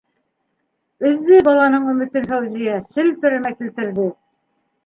Өҙҙө 1.09 1.41
баланың 1.49 1.85
өмөтөн 1.93 2.25
Фәүзиә, 2.31 2.81
селпәрәмә 2.89 3.53
килтерҙе. 3.63 4.09